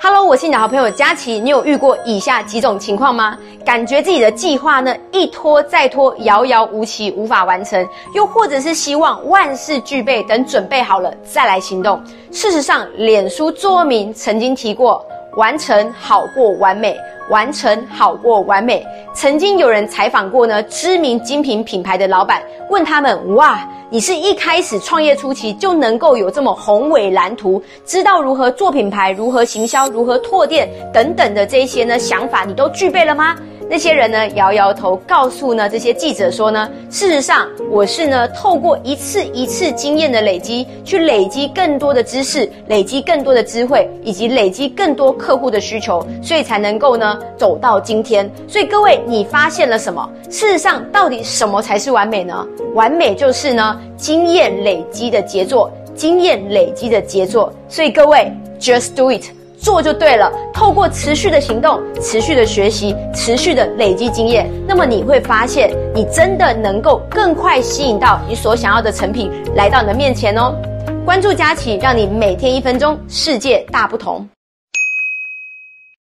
[0.00, 1.40] Hello，我是你的好朋友佳琪。
[1.40, 3.36] 你有遇过以下几种情况吗？
[3.64, 7.84] 感觉自己的计划呢一拖再拖，遥遥无期，无法完成；
[8.14, 12.00] 又或者是希望万事俱备，等准备好了再来行动。
[12.30, 15.04] 事实上，脸书座右铭曾经提过：
[15.36, 16.96] 完成好过完美，
[17.28, 18.86] 完成好过完美。
[19.12, 22.40] 曾经有人采访过呢，知名精品品牌的老板，
[22.70, 23.58] 问他们：哇。
[23.92, 33.36] 你是一开始创业初期就能够有这么宏伟蓝图，知道如何做品牌、如何行销、如何拓店等等的这些呢想法，你都具备了吗？
[33.72, 48.30] 那些人呢摇摇头，告诉呢这些记者说呢，事实上我是呢透过一次一次经验的累积，去累积更多的知识，累积更多的智慧，以及累积更多客户的需求，所以才能够呢走到今天。
[48.46, 50.06] 所以各位，你发现了什么？
[50.28, 52.46] 事实上，到底什么才是完美呢？
[52.74, 57.50] 完美就是呢经验累积的杰作，经验累积的杰作。
[57.70, 58.30] 所以各位
[58.60, 59.24] ，just do it。
[59.62, 60.30] 做就对了。
[60.52, 70.54] 透过持续的行动、持续的学习、持续的累积经验，那么你会发现，你真的能够更快吸引到你所想要的成品来到你的面前哦。
[71.04, 74.28] 关注佳琪，让你每天一分钟，世界大不同。